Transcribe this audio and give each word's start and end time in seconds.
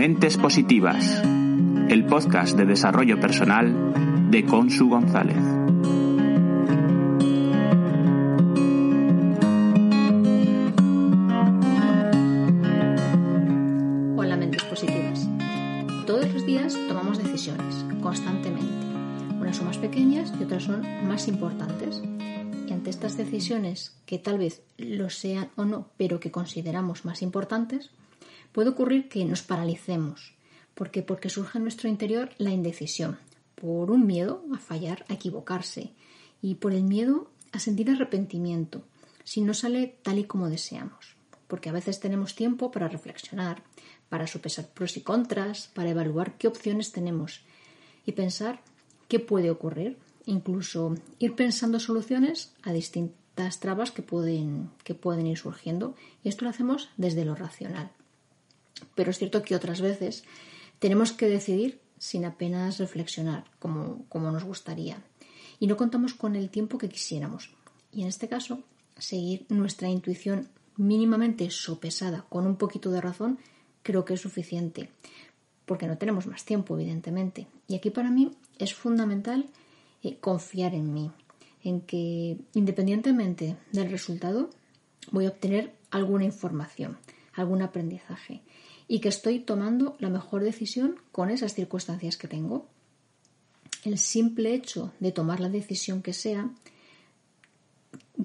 Mentes 0.00 0.38
Positivas, 0.38 1.22
el 1.90 2.06
podcast 2.06 2.56
de 2.56 2.64
desarrollo 2.64 3.20
personal 3.20 4.30
de 4.30 4.46
Consu 4.46 4.88
González. 4.88 5.36
Hola, 14.16 14.38
mentes 14.38 14.64
positivas. 14.64 15.28
Todos 16.06 16.32
los 16.32 16.46
días 16.46 16.78
tomamos 16.88 17.22
decisiones, 17.22 17.84
constantemente. 18.02 18.86
Unas 19.38 19.58
son 19.58 19.66
más 19.66 19.76
pequeñas 19.76 20.32
y 20.40 20.44
otras 20.44 20.62
son 20.62 20.80
más 21.06 21.28
importantes. 21.28 22.02
Y 22.66 22.72
ante 22.72 22.88
estas 22.88 23.18
decisiones, 23.18 23.94
que 24.06 24.18
tal 24.18 24.38
vez 24.38 24.62
lo 24.78 25.10
sean 25.10 25.50
o 25.56 25.66
no, 25.66 25.88
pero 25.98 26.20
que 26.20 26.30
consideramos 26.30 27.04
más 27.04 27.20
importantes, 27.20 27.90
puede 28.52 28.70
ocurrir 28.70 29.08
que 29.08 29.24
nos 29.24 29.42
paralicemos. 29.42 30.34
¿Por 30.74 30.90
qué? 30.90 31.02
Porque 31.02 31.28
surge 31.28 31.58
en 31.58 31.64
nuestro 31.64 31.88
interior 31.88 32.30
la 32.38 32.50
indecisión, 32.50 33.18
por 33.54 33.90
un 33.90 34.06
miedo 34.06 34.44
a 34.54 34.58
fallar, 34.58 35.04
a 35.08 35.14
equivocarse, 35.14 35.92
y 36.42 36.54
por 36.56 36.72
el 36.72 36.84
miedo 36.84 37.30
a 37.52 37.58
sentir 37.58 37.90
arrepentimiento 37.90 38.82
si 39.24 39.42
no 39.42 39.54
sale 39.54 39.98
tal 40.02 40.18
y 40.18 40.24
como 40.24 40.48
deseamos. 40.48 41.14
Porque 41.46 41.68
a 41.68 41.72
veces 41.72 42.00
tenemos 42.00 42.34
tiempo 42.34 42.70
para 42.70 42.88
reflexionar, 42.88 43.62
para 44.08 44.26
sopesar 44.26 44.68
pros 44.68 44.96
y 44.96 45.02
contras, 45.02 45.68
para 45.74 45.90
evaluar 45.90 46.36
qué 46.36 46.48
opciones 46.48 46.92
tenemos 46.92 47.42
y 48.06 48.12
pensar 48.12 48.60
qué 49.08 49.20
puede 49.20 49.50
ocurrir, 49.50 49.98
incluso 50.26 50.94
ir 51.18 51.34
pensando 51.34 51.80
soluciones 51.80 52.52
a 52.62 52.72
distintas 52.72 53.60
trabas 53.60 53.90
que 53.90 54.02
pueden, 54.02 54.70
que 54.84 54.94
pueden 54.94 55.26
ir 55.26 55.38
surgiendo. 55.38 55.94
Y 56.24 56.28
esto 56.28 56.44
lo 56.44 56.50
hacemos 56.50 56.88
desde 56.96 57.24
lo 57.24 57.34
racional. 57.34 57.90
Pero 58.94 59.10
es 59.10 59.18
cierto 59.18 59.42
que 59.42 59.54
otras 59.54 59.80
veces 59.80 60.24
tenemos 60.78 61.12
que 61.12 61.28
decidir 61.28 61.80
sin 61.98 62.24
apenas 62.24 62.78
reflexionar, 62.78 63.44
como, 63.58 64.04
como 64.08 64.30
nos 64.32 64.44
gustaría. 64.44 65.02
Y 65.58 65.66
no 65.66 65.76
contamos 65.76 66.14
con 66.14 66.34
el 66.34 66.48
tiempo 66.48 66.78
que 66.78 66.88
quisiéramos. 66.88 67.50
Y 67.92 68.02
en 68.02 68.08
este 68.08 68.28
caso, 68.28 68.62
seguir 68.96 69.46
nuestra 69.50 69.88
intuición 69.88 70.48
mínimamente 70.76 71.50
sopesada 71.50 72.24
con 72.28 72.46
un 72.46 72.56
poquito 72.56 72.90
de 72.90 73.02
razón 73.02 73.38
creo 73.82 74.04
que 74.04 74.14
es 74.14 74.20
suficiente. 74.20 74.90
Porque 75.66 75.86
no 75.86 75.98
tenemos 75.98 76.26
más 76.26 76.44
tiempo, 76.44 76.74
evidentemente. 76.74 77.46
Y 77.68 77.74
aquí 77.74 77.90
para 77.90 78.10
mí 78.10 78.32
es 78.58 78.74
fundamental 78.74 79.50
eh, 80.02 80.16
confiar 80.18 80.74
en 80.74 80.92
mí, 80.94 81.10
en 81.62 81.82
que 81.82 82.38
independientemente 82.54 83.58
del 83.72 83.90
resultado 83.90 84.48
voy 85.12 85.26
a 85.26 85.30
obtener 85.30 85.74
alguna 85.90 86.24
información, 86.24 86.98
algún 87.34 87.60
aprendizaje 87.60 88.40
y 88.92 88.98
que 88.98 89.08
estoy 89.08 89.38
tomando 89.38 89.94
la 90.00 90.10
mejor 90.10 90.42
decisión 90.42 90.96
con 91.12 91.30
esas 91.30 91.54
circunstancias 91.54 92.16
que 92.16 92.26
tengo. 92.26 92.66
El 93.84 93.98
simple 93.98 94.52
hecho 94.52 94.92
de 94.98 95.12
tomar 95.12 95.38
la 95.38 95.48
decisión 95.48 96.02
que 96.02 96.12
sea, 96.12 96.50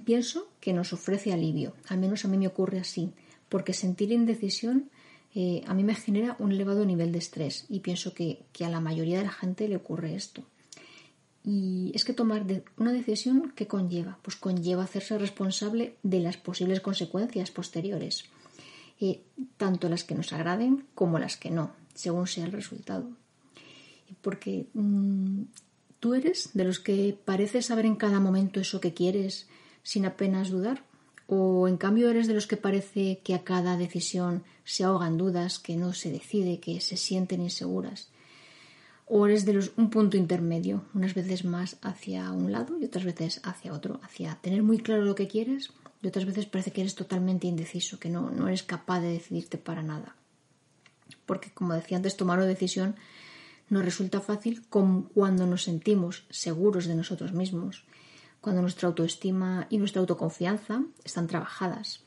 pienso 0.06 0.47
que 0.59 0.73
nos 0.73 0.91
ofrece 0.91 1.31
alivio, 1.31 1.75
al 1.88 2.00
menos 2.00 2.25
a 2.25 2.29
mí 2.29 2.39
me 2.39 2.47
ocurre 2.47 2.79
así, 2.79 3.13
porque 3.47 3.73
sentir 3.73 4.12
indecisión 4.12 4.89
eh, 5.35 5.62
a 5.67 5.75
mí 5.75 5.84
me 5.84 5.94
genera 5.94 6.35
un 6.39 6.51
elevado 6.51 6.84
nivel 6.84 7.12
de 7.12 7.19
estrés 7.19 7.66
y 7.69 7.81
pienso 7.81 8.16
que, 8.16 8.39
que 8.51 8.66
a 8.66 8.69
la 8.69 8.81
mayoría 8.81 9.19
de 9.19 9.25
la 9.25 9.31
gente 9.31 9.68
le 9.68 9.75
ocurre 9.75 10.16
esto. 10.16 10.45
Y 11.44 11.91
es 11.94 12.06
que 12.06 12.13
tomar 12.13 12.44
una 12.78 12.91
decisión 12.91 13.53
que 13.56 13.68
conlleva, 13.68 14.18
pues 14.23 14.35
conlleva 14.35 14.85
hacerse 14.85 15.19
responsable 15.19 15.97
de 16.01 16.22
las 16.22 16.38
posibles 16.38 16.81
consecuencias 16.81 17.51
posteriores, 17.51 18.25
tanto 19.57 19.89
las 19.89 20.03
que 20.03 20.16
nos 20.16 20.33
agraden 20.33 20.85
como 20.95 21.19
las 21.19 21.38
que 21.38 21.51
no, 21.51 21.72
según 21.94 22.28
sea 22.28 22.45
el 22.45 22.51
resultado. 22.51 23.09
Porque 24.22 24.67
mmm, 24.73 25.44
tú 26.00 26.13
eres 26.13 26.51
de 26.53 26.63
los 26.63 26.79
que 26.79 27.17
pareces 27.25 27.67
saber 27.67 27.85
en 27.85 27.95
cada 27.95 28.19
momento 28.19 28.59
eso 28.59 28.79
que 28.79 28.94
quieres 28.94 29.47
sin 29.83 30.06
apenas 30.06 30.50
dudar, 30.50 30.83
o 31.28 31.67
en 31.67 31.78
cambio 31.78 32.09
eres 32.09 32.28
de 32.28 32.33
los 32.33 32.47
que 32.47 32.57
parece 32.57 33.19
que 33.23 33.33
a 33.33 33.44
cada 33.44 33.78
decisión 33.78 34.44
se 34.63 34.83
ahogan 34.83 35.17
dudas, 35.17 35.59
que 35.59 35.75
no 35.75 35.94
se 35.94 36.12
decide, 36.12 36.59
que 36.59 36.81
se 36.81 36.97
sienten 36.97 37.41
inseguras 37.41 38.09
o 39.07 39.25
eres 39.27 39.45
de 39.45 39.53
los 39.53 39.72
un 39.77 39.89
punto 39.89 40.17
intermedio, 40.17 40.83
unas 40.94 41.13
veces 41.13 41.45
más 41.45 41.77
hacia 41.81 42.31
un 42.31 42.51
lado 42.51 42.77
y 42.79 42.85
otras 42.85 43.06
veces 43.06 43.39
hacia 43.44 43.73
otro, 43.73 44.00
hacia 44.03 44.35
tener 44.41 44.63
muy 44.63 44.79
claro 44.79 45.03
lo 45.03 45.16
que 45.16 45.27
quieres 45.27 45.72
y 46.05 46.07
otras 46.07 46.25
veces 46.25 46.45
parece 46.45 46.71
que 46.71 46.81
eres 46.81 46.93
totalmente 46.93 47.47
indeciso, 47.47 47.99
que 47.99 48.09
no, 48.09 48.29
no 48.29 48.47
eres 48.47 48.61
capaz 48.61 48.99
de 48.99 49.07
decidirte 49.07 49.57
para 49.57 49.81
nada. 49.81 50.16
Porque, 51.25 51.49
como 51.51 51.73
decía 51.73 51.97
antes, 51.97 52.16
tomar 52.16 52.38
una 52.38 52.45
decisión 52.45 52.95
nos 53.69 53.83
resulta 53.83 54.21
fácil 54.21 54.63
cuando 54.69 55.47
nos 55.47 55.63
sentimos 55.63 56.27
seguros 56.29 56.85
de 56.85 56.94
nosotros 56.94 57.33
mismos, 57.33 57.85
cuando 58.39 58.61
nuestra 58.61 58.88
autoestima 58.88 59.65
y 59.71 59.79
nuestra 59.79 59.99
autoconfianza 59.99 60.83
están 61.03 61.25
trabajadas. 61.25 62.03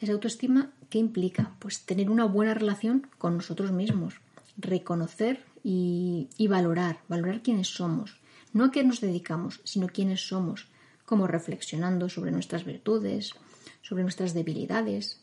Esa 0.00 0.14
autoestima, 0.14 0.72
¿qué 0.90 0.98
implica? 0.98 1.54
Pues 1.60 1.82
tener 1.82 2.10
una 2.10 2.24
buena 2.24 2.52
relación 2.52 3.06
con 3.16 3.36
nosotros 3.36 3.70
mismos, 3.70 4.14
reconocer 4.56 5.44
y, 5.62 6.30
y 6.36 6.48
valorar, 6.48 6.98
valorar 7.06 7.42
quiénes 7.42 7.68
somos, 7.68 8.16
no 8.52 8.64
a 8.64 8.70
qué 8.72 8.82
nos 8.82 9.00
dedicamos, 9.00 9.60
sino 9.62 9.86
quiénes 9.86 10.26
somos, 10.26 10.66
como 11.06 11.26
reflexionando 11.26 12.08
sobre 12.08 12.30
nuestras 12.30 12.64
virtudes, 12.64 13.32
sobre 13.80 14.02
nuestras 14.02 14.34
debilidades, 14.34 15.22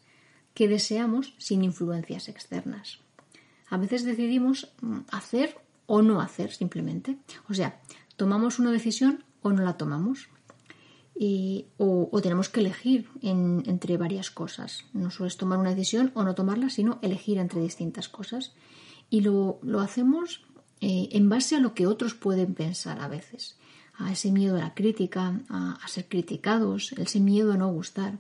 que 0.53 0.67
deseamos 0.67 1.35
sin 1.38 1.63
influencias 1.63 2.29
externas. 2.29 2.99
A 3.69 3.77
veces 3.77 4.03
decidimos 4.03 4.71
mm, 4.81 4.99
hacer 5.11 5.57
o 5.85 6.01
no 6.01 6.21
hacer 6.21 6.51
simplemente. 6.51 7.17
O 7.49 7.53
sea, 7.53 7.79
tomamos 8.16 8.59
una 8.59 8.71
decisión 8.71 9.23
o 9.41 9.51
no 9.51 9.63
la 9.63 9.77
tomamos. 9.77 10.29
Y, 11.16 11.67
o, 11.77 12.09
tenemos 12.23 12.50
que 12.50 12.61
elegir 12.61 13.07
en, 13.21 13.61
entre 13.67 13.97
varias 13.97 14.31
cosas. 14.31 14.85
No 14.94 15.11
solo 15.11 15.27
es 15.27 15.38
tomar 15.38 15.59
una 15.59 15.69
decisión 15.69 16.11
o 16.15 16.23
no 16.23 16.33
tomarla, 16.33 16.69
sino 16.69 16.97
elegir 17.03 17.38
entre 17.38 17.61
distintas 17.61 18.09
cosas. 18.09 18.53
Y 19.11 19.21
lo, 19.21 19.59
lo 19.61 19.79
hacemos 19.79 20.44
eh, 20.85 21.15
en 21.15 21.29
base 21.29 21.55
a 21.55 21.59
lo 21.59 21.73
que 21.73 21.88
otros 21.88 22.13
pueden 22.13 22.55
pensar 22.55 23.00
a 23.00 23.07
veces, 23.07 23.57
a 23.98 24.12
ese 24.12 24.31
miedo 24.31 24.56
a 24.58 24.59
la 24.59 24.74
crítica, 24.74 25.40
a, 25.50 25.88
ser 25.88 26.08
criticados, 26.08 26.94
ese 26.94 27.20
miedo 27.20 27.54
a 27.54 27.58
no 27.58 27.72
gustar. 27.72 28.18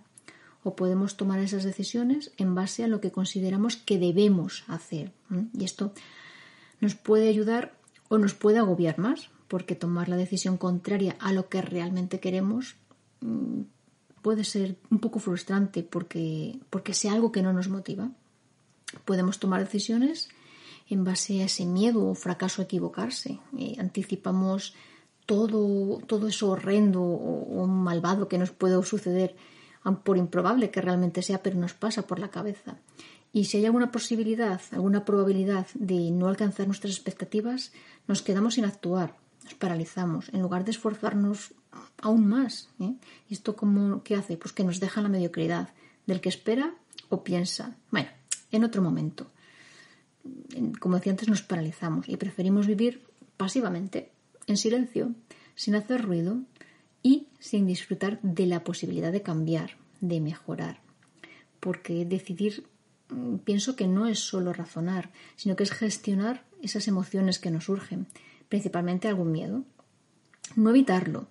O 0.63 0.75
podemos 0.75 1.17
tomar 1.17 1.39
esas 1.39 1.63
decisiones 1.63 2.31
en 2.37 2.55
base 2.55 2.83
a 2.83 2.87
lo 2.87 3.01
que 3.01 3.11
consideramos 3.11 3.75
que 3.75 3.97
debemos 3.97 4.63
hacer. 4.67 5.11
Y 5.57 5.65
esto 5.65 5.93
nos 6.79 6.95
puede 6.95 7.27
ayudar 7.27 7.75
o 8.07 8.17
nos 8.17 8.33
puede 8.33 8.59
agobiar 8.59 8.97
más, 8.97 9.29
porque 9.47 9.75
tomar 9.75 10.07
la 10.07 10.15
decisión 10.15 10.57
contraria 10.57 11.15
a 11.19 11.33
lo 11.33 11.49
que 11.49 11.61
realmente 11.61 12.19
queremos 12.19 12.75
mm, 13.21 13.61
puede 14.21 14.45
ser 14.45 14.77
un 14.89 14.99
poco 14.99 15.19
frustrante 15.19 15.83
porque, 15.83 16.59
porque 16.69 16.93
sea 16.93 17.13
algo 17.13 17.31
que 17.31 17.41
no 17.41 17.51
nos 17.51 17.67
motiva. 17.69 18.09
Podemos 19.05 19.39
tomar 19.39 19.61
decisiones 19.61 20.29
en 20.89 21.03
base 21.03 21.41
a 21.41 21.45
ese 21.45 21.65
miedo 21.65 22.07
o 22.07 22.15
fracaso 22.15 22.61
a 22.61 22.65
equivocarse. 22.65 23.39
Eh, 23.57 23.75
anticipamos 23.79 24.73
todo, 25.35 25.99
todo 26.05 26.27
eso 26.27 26.49
horrendo 26.51 27.01
o, 27.01 27.65
malvado 27.67 28.27
que 28.27 28.37
nos 28.37 28.51
puede 28.51 28.81
suceder, 28.83 29.35
por 30.03 30.17
improbable 30.17 30.71
que 30.71 30.81
realmente 30.81 31.21
sea, 31.21 31.41
pero 31.43 31.57
nos 31.57 31.73
pasa 31.73 32.07
por 32.07 32.19
la 32.19 32.29
cabeza. 32.29 32.77
Y 33.31 33.45
si 33.45 33.57
hay 33.57 33.65
alguna 33.65 33.91
posibilidad, 33.91 34.61
alguna 34.71 35.05
probabilidad 35.05 35.67
de 35.73 36.11
no 36.11 36.27
alcanzar 36.27 36.67
nuestras 36.67 36.93
expectativas, 36.93 37.73
nos 38.07 38.21
quedamos 38.21 38.53
sin 38.53 38.65
actuar, 38.65 39.17
nos 39.43 39.55
paralizamos, 39.55 40.29
en 40.29 40.41
lugar 40.41 40.63
de 40.63 40.71
esforzarnos 40.71 41.53
aún 42.01 42.27
más. 42.27 42.69
¿eh? 42.79 42.93
¿Y 43.27 43.33
esto 43.33 43.55
cómo, 43.55 44.03
qué 44.03 44.15
hace? 44.15 44.37
Pues 44.37 44.53
que 44.53 44.63
nos 44.63 44.79
deja 44.79 45.01
la 45.01 45.09
mediocridad 45.09 45.69
del 46.05 46.21
que 46.21 46.29
espera 46.29 46.75
o 47.09 47.23
piensa. 47.23 47.75
Bueno, 47.91 48.09
en 48.51 48.63
otro 48.63 48.81
momento 48.81 49.27
como 50.79 50.95
decía 50.95 51.11
antes, 51.11 51.27
nos 51.27 51.41
paralizamos 51.41 52.07
y 52.07 52.17
preferimos 52.17 52.67
vivir 52.67 53.01
pasivamente, 53.37 54.11
en 54.47 54.57
silencio, 54.57 55.13
sin 55.55 55.75
hacer 55.75 56.01
ruido, 56.01 56.41
y 57.03 57.27
sin 57.37 57.67
disfrutar 57.67 58.19
de 58.21 58.47
la 58.47 58.63
posibilidad 58.63 59.11
de 59.11 59.21
cambiar, 59.21 59.71
de 59.99 60.21
mejorar. 60.21 60.79
Porque 61.59 62.05
decidir 62.05 62.65
mm, 63.09 63.35
pienso 63.39 63.75
que 63.75 63.87
no 63.87 64.07
es 64.07 64.19
solo 64.19 64.53
razonar, 64.53 65.11
sino 65.35 65.55
que 65.55 65.63
es 65.63 65.71
gestionar 65.71 66.45
esas 66.61 66.87
emociones 66.87 67.39
que 67.39 67.51
nos 67.51 67.65
surgen, 67.65 68.07
principalmente 68.47 69.09
algún 69.09 69.31
miedo. 69.31 69.63
No 70.55 70.69
evitarlo 70.69 71.27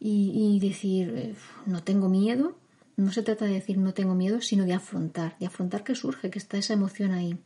y, 0.00 0.58
decir 0.60 1.12
eh, 1.16 1.34
no 1.66 1.82
tengo 1.82 2.08
miedo, 2.08 2.56
no 2.96 3.12
se 3.12 3.22
trata 3.22 3.44
de 3.44 3.52
decir 3.52 3.78
no 3.78 3.94
tengo 3.94 4.14
miedo, 4.14 4.40
sino 4.40 4.64
de 4.64 4.72
afrontar, 4.72 5.36
de 5.38 5.46
afrontar 5.46 5.84
que 5.84 5.94
surge, 5.94 6.30
que 6.30 6.38
está 6.38 6.58
esa 6.58 6.72
emoción 6.72 7.12
ahí 7.12 7.38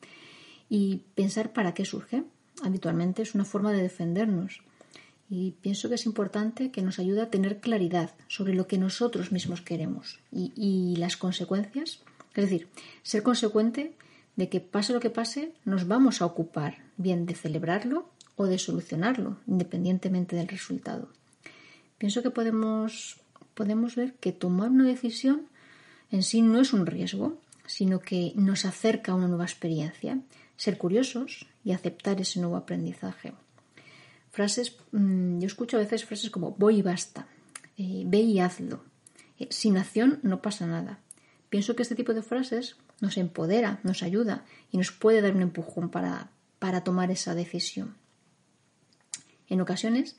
y 0.69 1.03
pensar 1.15 1.53
para 1.53 1.75
qué 1.75 1.85
surge. 1.85 2.25
Habitualmente 2.63 3.23
es 3.23 3.35
una 3.35 3.45
forma 3.45 3.73
de 3.73 3.83
defendernos 3.83 4.63
y 5.29 5.53
pienso 5.61 5.89
que 5.89 5.97
es 5.97 6.07
importante 6.07 6.71
que 6.71 6.83
nos 6.83 6.99
ayude 6.99 7.23
a 7.23 7.31
tener 7.31 7.61
claridad 7.61 8.15
sobre 8.29 8.55
lo 8.55 8.67
que 8.67 8.79
nosotros 8.79 9.33
mismos 9.33 9.61
queremos 9.61 10.21
y, 10.31 10.95
las 10.99 11.17
consecuencias. 11.17 12.01
Es 12.35 12.45
decir, 12.45 12.69
ser 13.03 13.23
consecuente 13.23 13.95
de 14.37 14.49
que 14.49 14.61
pase 14.61 14.93
lo 14.93 15.01
que 15.01 15.11
pase, 15.11 15.53
nos 15.65 15.89
vamos 15.89 16.23
a 16.23 16.27
ocupar 16.27 16.79
bien 16.97 17.27
de 17.27 17.35
celebrarlo 17.35 18.09
o 18.37 18.47
de 18.47 18.59
solucionarlo, 18.59 19.39
independientemente 19.47 20.37
del 20.37 20.49
resultado. 20.49 21.09
Pienso 21.99 22.23
que 22.23 22.31
podemos, 22.31 23.19
podemos 23.55 23.97
ver 23.97 24.15
que 24.15 24.33
tomar 24.33 24.71
una 24.71 24.85
decisión 24.85 25.49
en 26.11 26.23
sí 26.23 26.43
no 26.43 26.61
es 26.61 26.73
un 26.73 26.87
riesgo, 26.87 27.39
sino 27.67 27.99
que 27.99 28.33
nos 28.37 28.65
acerca 28.65 29.13
a 29.13 29.15
una 29.17 29.29
nueva 29.29 29.45
experiencia, 29.45 30.21
ser 30.57 30.79
curiosos 30.79 31.47
y 31.65 31.73
aceptar 31.73 32.21
ese 32.21 32.39
nuevo 32.39 32.57
aprendizaje 32.57 33.33
frases, 34.37 34.77
mm, 34.93 35.39
yo 35.39 35.47
escucho 35.47 35.79
a 35.79 35.81
veces 35.81 36.05
frases 36.05 36.29
como 36.29 36.51
voy 36.53 36.79
y 36.79 36.83
basta, 36.83 37.27
eh, 37.79 38.03
ve 38.07 38.19
y 38.19 38.39
hazlo, 38.39 38.85
eh, 39.39 39.49
sin 39.51 39.79
acción 39.79 40.21
no 40.23 40.43
pasa 40.43 40.67
nada. 40.67 41.01
Pienso 41.49 41.75
que 41.75 41.83
este 41.83 41.95
tipo 41.95 42.13
de 42.13 42.21
frases 42.23 42.77
nos 43.01 43.17
empodera, 43.17 43.81
nos 43.83 44.03
ayuda 44.03 44.45
y 44.71 44.77
nos 44.77 44.93
puede 44.93 45.23
dar 45.23 45.35
un 45.35 45.41
empujón 45.41 45.89
para, 45.89 46.29
para 46.59 46.85
tomar 46.85 47.11
esa 47.11 47.35
decisión. 47.35 47.97
En 49.49 49.63
ocasiones 49.63 50.17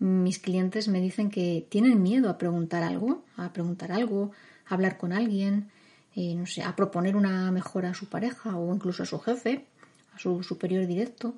mis 0.00 0.38
clientes 0.40 0.88
me 0.88 1.00
dicen 1.00 1.30
que 1.30 1.64
tienen 1.68 2.02
miedo 2.02 2.28
a 2.28 2.38
preguntar 2.38 2.82
algo, 2.82 3.22
a 3.36 3.52
preguntar 3.52 3.92
algo, 3.92 4.32
a 4.66 4.74
hablar 4.74 4.96
con 4.96 5.12
alguien, 5.12 5.70
eh, 6.16 6.34
no 6.34 6.46
sé, 6.46 6.62
a 6.62 6.74
proponer 6.74 7.14
una 7.14 7.52
mejora 7.52 7.90
a 7.90 7.94
su 7.94 8.06
pareja 8.08 8.56
o 8.56 8.74
incluso 8.74 9.04
a 9.04 9.06
su 9.06 9.20
jefe, 9.20 9.66
a 10.12 10.18
su 10.18 10.42
superior 10.42 10.86
directo. 10.86 11.34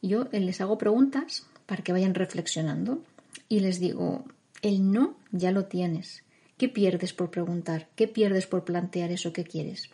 Y 0.00 0.08
yo 0.08 0.24
les 0.32 0.60
hago 0.62 0.78
preguntas 0.78 1.46
para 1.70 1.84
que 1.84 1.92
vayan 1.92 2.16
reflexionando 2.16 3.00
y 3.48 3.60
les 3.60 3.78
digo, 3.78 4.24
el 4.60 4.90
no 4.90 5.14
ya 5.30 5.52
lo 5.52 5.66
tienes. 5.66 6.24
¿Qué 6.58 6.68
pierdes 6.68 7.12
por 7.12 7.30
preguntar? 7.30 7.86
¿Qué 7.94 8.08
pierdes 8.08 8.48
por 8.48 8.64
plantear 8.64 9.12
eso 9.12 9.32
que 9.32 9.44
quieres? 9.44 9.88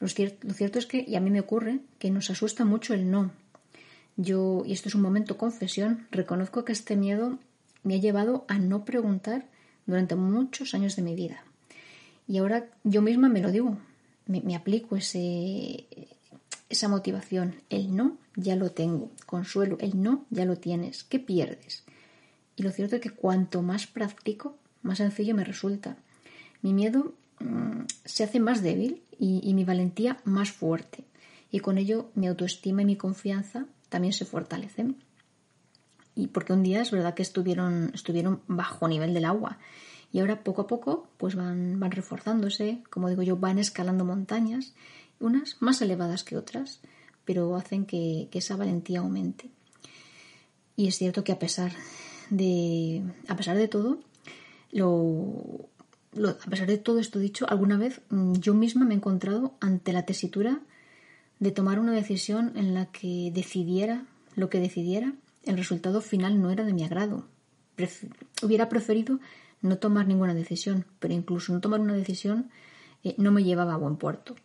Lo 0.00 0.08
cierto, 0.08 0.80
es 0.80 0.86
que, 0.86 1.04
y 1.06 1.14
a 1.14 1.20
mí 1.20 1.30
me 1.30 1.38
ocurre, 1.38 1.78
que 2.00 2.10
nos 2.10 2.28
asusta 2.28 2.64
mucho 2.64 2.92
el 2.92 3.08
no. 3.08 3.30
Yo, 4.16 4.64
y 4.66 4.72
esto 4.72 4.88
es 4.88 4.96
un 4.96 5.02
momento 5.02 5.38
confesión, 5.38 6.08
reconozco 6.10 6.64
que 6.64 6.72
este 6.72 6.96
miedo 6.96 7.38
me 7.84 7.94
ha 7.94 7.98
llevado 7.98 8.44
a 8.48 8.58
no 8.58 8.84
preguntar 8.84 9.46
durante 9.86 10.16
muchos 10.16 10.74
años 10.74 10.96
de 10.96 11.02
mi 11.02 11.14
vida. 11.14 11.44
Y 12.26 12.38
ahora 12.38 12.66
yo 12.82 13.00
misma 13.00 13.28
me 13.28 13.42
lo 13.42 13.52
digo, 13.52 13.78
me 14.26 14.56
aplico 14.56 14.96
ese, 14.96 15.86
esa 16.70 16.88
motivación. 16.88 17.56
El 17.68 17.94
no 17.94 18.16
ya 18.36 18.56
lo 18.56 18.70
tengo. 18.70 19.10
Consuelo, 19.26 19.76
el 19.80 20.00
no 20.02 20.24
ya 20.30 20.46
lo 20.46 20.56
tienes. 20.56 21.04
¿Qué 21.04 21.18
pierdes? 21.18 21.84
Y 22.56 22.62
lo 22.62 22.70
cierto 22.70 22.96
es 22.96 23.02
que 23.02 23.10
cuanto 23.10 23.60
más 23.60 23.86
practico, 23.86 24.56
más 24.82 24.98
sencillo 24.98 25.34
me 25.34 25.44
resulta. 25.44 25.98
Mi 26.62 26.72
miedo 26.72 27.14
mm, 27.40 27.82
se 28.04 28.24
hace 28.24 28.40
más 28.40 28.62
débil 28.62 29.02
y, 29.18 29.52
mi 29.52 29.64
valentía 29.64 30.20
más 30.24 30.50
fuerte. 30.50 31.04
Y 31.50 31.60
con 31.60 31.76
ello 31.76 32.10
mi 32.14 32.28
autoestima 32.28 32.82
y 32.82 32.86
mi 32.86 32.96
confianza 32.96 33.66
también 33.88 34.12
se 34.12 34.24
fortalecen. 34.24 34.96
Y 36.14 36.28
porque 36.28 36.52
un 36.52 36.62
día 36.62 36.80
es 36.80 36.90
verdad 36.90 37.14
que 37.14 37.22
estuvieron, 37.22 37.90
estuvieron 37.94 38.42
bajo 38.46 38.88
nivel 38.88 39.12
del 39.12 39.24
agua. 39.24 39.58
Y 40.12 40.20
ahora 40.20 40.42
poco 40.42 40.62
a 40.62 40.66
poco 40.66 41.08
pues 41.16 41.34
van, 41.34 41.80
van 41.80 41.90
reforzándose, 41.90 42.82
como 42.90 43.08
digo 43.08 43.22
yo, 43.22 43.36
van 43.36 43.58
escalando 43.58 44.04
montañas 44.04 44.74
unas 45.20 45.56
más 45.60 45.80
elevadas 45.82 46.24
que 46.24 46.36
otras, 46.36 46.80
pero 47.24 47.54
hacen 47.54 47.86
que, 47.86 48.28
esa 48.32 48.56
valentía 48.56 49.00
aumente. 49.00 49.50
Y 50.76 50.88
es 50.88 50.96
cierto 50.96 51.22
que 51.22 51.32
a 51.32 51.38
pesar 51.38 51.72
de, 52.30 53.02
a 53.28 53.36
pesar 53.36 53.56
de 53.56 53.68
todo, 53.68 54.00
a 54.74 56.50
pesar 56.50 56.66
de 56.66 56.78
todo 56.78 56.98
esto 56.98 57.18
dicho, 57.18 57.48
alguna 57.48 57.76
vez 57.76 58.00
mm, 58.08 58.34
yo 58.34 58.54
misma 58.54 58.84
me 58.84 58.94
he 58.94 58.96
encontrado 58.96 59.54
ante 59.60 59.92
la 59.92 60.06
tesitura 60.06 60.60
de 61.38 61.50
tomar 61.52 61.78
una 61.78 61.92
decisión 61.92 62.52
en 62.56 62.74
la 62.74 62.86
que 62.86 63.30
decidiera 63.32 64.06
lo 64.36 64.48
que 64.48 64.60
decidiera, 64.60 65.12
el 65.44 65.56
resultado 65.56 66.00
final 66.00 66.40
no 66.40 66.50
era 66.50 66.64
de 66.64 66.72
mi 66.72 66.84
agrado. 66.84 67.26
hubiera 68.42 68.68
preferido 68.68 69.20
no 69.60 69.78
tomar 69.78 70.06
ninguna 70.06 70.34
decisión, 70.34 70.86
pero 70.98 71.12
incluso 71.14 71.52
no 71.52 71.60
tomar 71.60 71.80
una 71.80 71.94
decisión 71.94 72.50
eh, 73.04 73.14
no 73.18 73.32
me 73.32 73.44
llevaba 73.44 73.74
a 73.74 73.78
buen 73.78 73.96
puerto 73.96 74.36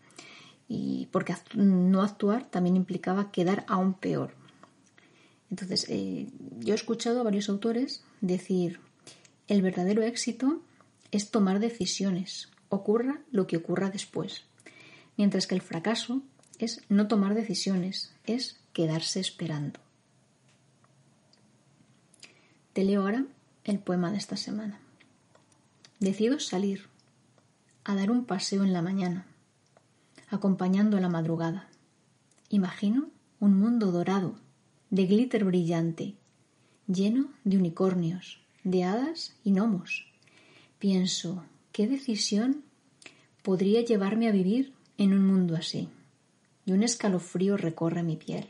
y 0.67 1.07
porque 1.11 1.35
no 1.55 2.01
actuar 2.01 2.49
también 2.49 2.75
implicaba 2.75 3.31
quedar 3.31 3.65
aún 3.67 3.93
peor. 3.93 4.33
Entonces, 5.51 5.85
eh, 5.89 6.27
yo 6.59 6.73
he 6.73 6.75
escuchado 6.75 7.19
a 7.19 7.23
varios 7.23 7.49
autores 7.49 8.03
decir, 8.21 8.79
el 9.47 9.61
verdadero 9.61 10.01
éxito 10.01 10.61
es 11.11 11.29
tomar 11.29 11.59
decisiones, 11.59 12.49
ocurra 12.69 13.21
lo 13.31 13.45
que 13.45 13.57
ocurra 13.57 13.89
después, 13.89 14.43
mientras 15.17 15.45
que 15.45 15.55
el 15.55 15.61
fracaso 15.61 16.23
es 16.57 16.81
no 16.89 17.07
tomar 17.07 17.35
decisiones, 17.35 18.13
es 18.25 18.59
quedarse 18.73 19.19
esperando. 19.19 19.79
Te 22.73 22.83
leo 22.83 23.01
ahora 23.01 23.25
el 23.63 23.79
poema 23.79 24.11
de 24.11 24.17
esta 24.17 24.35
semana. 24.35 24.79
Decido 25.99 26.39
salir 26.39 26.87
a 27.83 27.95
dar 27.95 28.11
un 28.11 28.25
paseo 28.25 28.63
en 28.63 28.73
la 28.73 28.81
mañana 28.81 29.27
acompañando 30.29 30.99
la 30.99 31.09
madrugada. 31.09 31.69
Imagino 32.49 33.09
un 33.39 33.57
mundo 33.57 33.91
dorado, 33.91 34.35
de 34.89 35.05
glitter 35.05 35.43
brillante, 35.43 36.15
lleno 36.87 37.29
de 37.43 37.57
unicornios, 37.57 38.39
de 38.63 38.83
hadas 38.83 39.35
y 39.43 39.51
gnomos. 39.51 40.07
Pienso, 40.79 41.43
¿qué 41.71 41.87
decisión 41.87 42.63
podría 43.41 43.81
llevarme 43.81 44.27
a 44.27 44.31
vivir 44.31 44.73
en 44.97 45.13
un 45.13 45.25
mundo 45.25 45.55
así? 45.55 45.89
Y 46.65 46.71
un 46.71 46.83
escalofrío 46.83 47.57
recorre 47.57 48.03
mi 48.03 48.15
piel, 48.15 48.47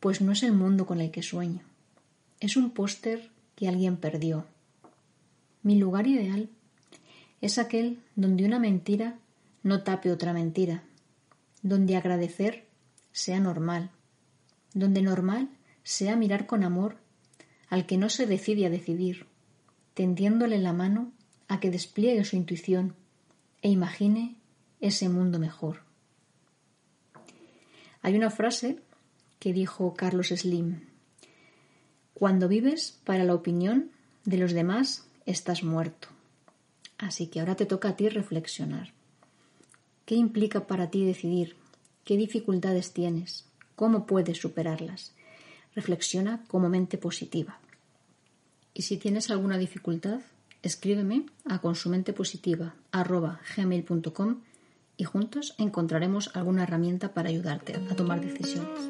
pues 0.00 0.20
no 0.20 0.32
es 0.32 0.42
el 0.42 0.52
mundo 0.52 0.86
con 0.86 1.00
el 1.00 1.10
que 1.10 1.22
sueño. 1.22 1.60
Es 2.40 2.56
un 2.56 2.70
póster 2.70 3.30
que 3.54 3.68
alguien 3.68 3.96
perdió. 3.96 4.46
Mi 5.62 5.78
lugar 5.78 6.06
ideal 6.06 6.48
es 7.40 7.58
aquel 7.58 7.98
donde 8.16 8.44
una 8.44 8.58
mentira 8.58 9.18
no 9.62 9.82
tape 9.82 10.10
otra 10.10 10.32
mentira, 10.32 10.82
donde 11.62 11.96
agradecer 11.96 12.66
sea 13.12 13.40
normal, 13.40 13.90
donde 14.74 15.02
normal 15.02 15.48
sea 15.82 16.16
mirar 16.16 16.46
con 16.46 16.64
amor 16.64 16.96
al 17.68 17.86
que 17.86 17.96
no 17.96 18.08
se 18.08 18.26
decide 18.26 18.66
a 18.66 18.70
decidir, 18.70 19.26
tendiéndole 19.94 20.58
la 20.58 20.72
mano 20.72 21.12
a 21.48 21.60
que 21.60 21.70
despliegue 21.70 22.24
su 22.24 22.36
intuición 22.36 22.94
e 23.62 23.68
imagine 23.68 24.36
ese 24.80 25.08
mundo 25.08 25.38
mejor. 25.38 25.82
Hay 28.02 28.16
una 28.16 28.30
frase 28.30 28.78
que 29.38 29.52
dijo 29.52 29.94
Carlos 29.94 30.28
Slim, 30.28 30.80
cuando 32.14 32.48
vives 32.48 33.00
para 33.04 33.24
la 33.24 33.34
opinión 33.34 33.90
de 34.24 34.36
los 34.36 34.52
demás, 34.52 35.06
estás 35.26 35.62
muerto. 35.62 36.08
Así 36.98 37.28
que 37.28 37.40
ahora 37.40 37.56
te 37.56 37.64
toca 37.64 37.90
a 37.90 37.96
ti 37.96 38.08
reflexionar. 38.08 38.92
¿Qué 40.10 40.16
implica 40.16 40.66
para 40.66 40.90
ti 40.90 41.04
decidir? 41.04 41.54
¿Qué 42.02 42.16
dificultades 42.16 42.92
tienes? 42.92 43.44
¿Cómo 43.76 44.06
puedes 44.06 44.38
superarlas? 44.38 45.12
Reflexiona 45.76 46.42
como 46.48 46.68
mente 46.68 46.98
positiva. 46.98 47.60
Y 48.74 48.82
si 48.82 48.96
tienes 48.96 49.30
alguna 49.30 49.56
dificultad, 49.56 50.18
escríbeme 50.64 51.26
a 51.44 51.60
consumentepositiva.gmail.com 51.60 54.40
y 54.96 55.04
juntos 55.04 55.54
encontraremos 55.58 56.32
alguna 56.34 56.64
herramienta 56.64 57.14
para 57.14 57.28
ayudarte 57.28 57.76
a 57.76 57.94
tomar 57.94 58.20
decisiones. 58.20 58.80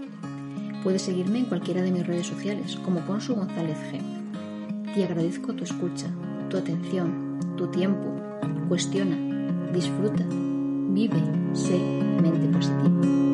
Puedes 0.83 1.03
seguirme 1.03 1.41
en 1.41 1.45
cualquiera 1.45 1.83
de 1.83 1.91
mis 1.91 2.07
redes 2.07 2.29
sociales 2.29 2.77
como 2.77 3.05
Consu 3.05 3.35
González 3.35 3.77
G. 3.93 4.95
Te 4.95 5.05
agradezco 5.05 5.53
tu 5.53 5.65
escucha, 5.65 6.11
tu 6.49 6.57
atención, 6.57 7.57
tu 7.59 7.71
tiempo. 7.71 8.11
Cuestiona, 8.71 9.71
disfruta 9.71 10.25
Vive, 10.93 11.23
sé 11.55 11.79
mente 12.21 12.49
positiva. 12.49 13.30